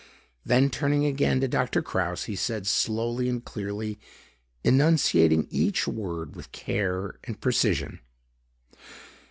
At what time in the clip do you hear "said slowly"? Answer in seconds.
2.35-3.29